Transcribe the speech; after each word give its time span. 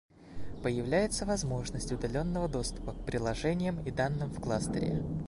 Появляется 0.63 1.27
возможность 1.27 1.91
удаленного 1.91 2.49
доступа 2.49 2.93
к 2.93 3.05
приложениям 3.05 3.85
и 3.85 3.91
данным 3.91 4.31
в 4.31 4.41
кластере 4.41 5.03